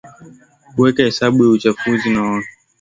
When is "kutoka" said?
2.37-2.47